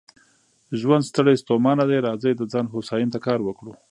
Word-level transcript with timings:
ژوند 0.79 1.07
ستړی 1.09 1.35
ستومانه 1.43 1.83
دی، 1.89 1.97
راځئ 2.07 2.33
د 2.37 2.41
ځان 2.51 2.65
هوساینې 2.73 3.09
ته 3.13 3.19
کار 3.25 3.39
وکړو. 3.43 3.73